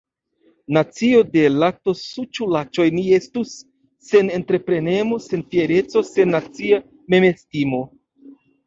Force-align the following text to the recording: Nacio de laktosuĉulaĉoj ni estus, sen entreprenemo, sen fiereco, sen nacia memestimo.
Nacio 0.77 1.19
de 1.35 1.43
laktosuĉulaĉoj 1.63 2.87
ni 3.01 3.03
estus, 3.19 3.53
sen 4.11 4.35
entreprenemo, 4.41 5.23
sen 5.31 5.49
fiereco, 5.53 6.07
sen 6.15 6.37
nacia 6.39 6.83
memestimo. 7.17 7.87